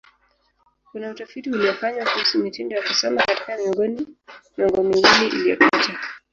[0.91, 5.99] Kuna utafiti uliofanywa kuhusu mitindo ya kusoma katika miongo miwili iliyopita.